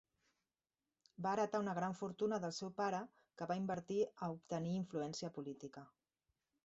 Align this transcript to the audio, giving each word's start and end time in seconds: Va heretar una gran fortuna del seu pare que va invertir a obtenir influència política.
Va 1.25 1.33
heretar 1.35 1.59
una 1.63 1.75
gran 1.79 1.93
fortuna 1.99 2.39
del 2.45 2.55
seu 2.61 2.71
pare 2.79 3.01
que 3.41 3.49
va 3.53 3.59
invertir 3.63 4.01
a 4.09 4.31
obtenir 4.39 4.75
influència 4.79 5.35
política. 5.37 5.85